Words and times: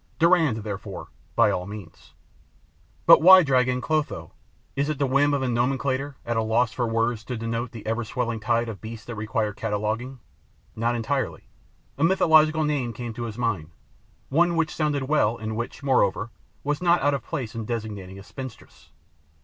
'Durand,' 0.17 0.63
therefore, 0.63 1.09
by 1.35 1.51
all 1.51 1.67
means. 1.67 2.15
But 3.05 3.21
why 3.21 3.43
drag 3.43 3.67
in 3.67 3.81
'Clotho'? 3.81 4.31
Is 4.75 4.89
it 4.89 4.97
the 4.97 5.05
whim 5.05 5.31
of 5.31 5.43
a 5.43 5.45
nomenclator, 5.47 6.15
at 6.25 6.35
a 6.35 6.41
loss 6.41 6.73
for 6.73 6.87
words 6.87 7.23
to 7.25 7.37
denote 7.37 7.69
the 7.71 7.85
ever 7.85 8.03
swelling 8.03 8.39
tide 8.39 8.67
of 8.67 8.81
beasts 8.81 9.05
that 9.05 9.13
require 9.13 9.53
cataloguing? 9.53 10.17
Not 10.75 10.95
entirely. 10.95 11.49
A 11.99 12.03
mythological 12.03 12.63
name 12.63 12.93
came 12.93 13.13
to 13.13 13.25
his 13.25 13.37
mind, 13.37 13.69
one 14.29 14.55
which 14.55 14.73
sounded 14.73 15.03
well 15.03 15.37
and 15.37 15.55
which, 15.55 15.83
moreover, 15.83 16.31
was 16.63 16.81
not 16.81 16.99
out 17.03 17.13
of 17.13 17.23
place 17.23 17.53
in 17.53 17.65
designating 17.65 18.17
a 18.17 18.23
spinstress. 18.23 18.89